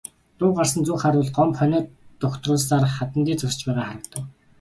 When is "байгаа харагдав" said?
3.65-4.23